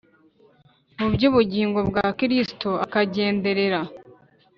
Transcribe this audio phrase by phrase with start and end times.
[0.99, 3.81] Mu by ubugingo bwa gikirisito akagenderera